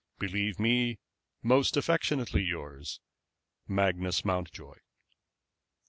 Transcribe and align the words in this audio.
Believe 0.17 0.59
me, 0.59 0.97
most 1.43 1.77
affectionately 1.77 2.41
yours, 2.41 2.99
MAGNUS 3.67 4.25
MOUNTJOY. 4.25 4.79